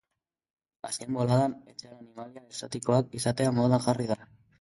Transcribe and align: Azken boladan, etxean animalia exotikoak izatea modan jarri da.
Azken 0.87 1.11
boladan, 1.17 1.53
etxean 1.73 1.99
animalia 1.99 2.43
exotikoak 2.45 3.13
izatea 3.21 3.53
modan 3.59 3.85
jarri 3.89 4.09
da. 4.15 4.19